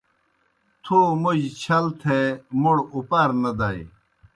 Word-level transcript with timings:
تھو 0.83 0.99
موْجیْ 1.21 1.49
چھل 1.61 1.85
تھے 2.01 2.19
موْڑ 2.61 2.77
اُپار 2.97 3.29
نہ 3.41 3.51
دائے۔ 3.59 3.83